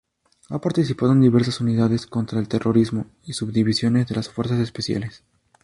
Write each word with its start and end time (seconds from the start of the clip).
Ha 0.49 0.59
participado 0.59 1.11
en 1.11 1.21
diversas 1.21 1.61
unidades 1.61 2.07
contra 2.07 2.39
el 2.39 2.47
terrorismo 2.47 3.05
y 3.23 3.33
subdivisiones 3.33 4.07
de 4.07 4.15
las 4.15 4.29
fuerzas 4.29 4.57
especiales. 4.57 5.23